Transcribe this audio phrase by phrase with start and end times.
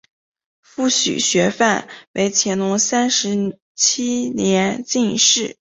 [0.61, 5.49] 父许学范为乾隆三十七年进士。